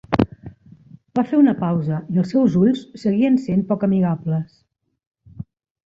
Va 1.19 1.23
fer 1.31 1.41
una 1.41 1.53
pausa, 1.59 2.01
i 2.15 2.23
els 2.23 2.33
seus 2.37 2.57
ulls 2.63 2.83
seguien 3.05 3.41
sent 3.47 3.65
poc 3.71 3.89
amigables. 3.91 4.61